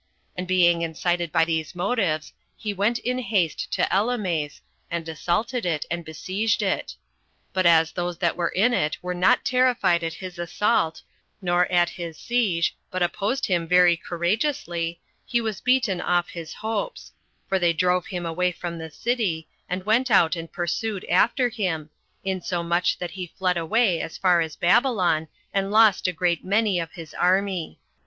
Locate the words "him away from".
18.07-18.79